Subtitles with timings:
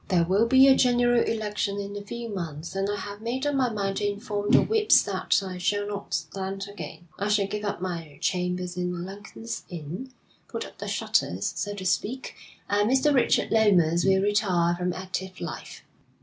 [0.07, 3.53] There will be a general election in a few months, and I have made up
[3.53, 7.07] my mind to inform the whips that I shall not stand again.
[7.19, 10.11] I shall give up my chambers in Lincoln's Inn,
[10.47, 12.33] put up the shutters, so to speak,
[12.67, 13.13] and Mr.
[13.13, 15.83] Richard Lomas will retire from active life.'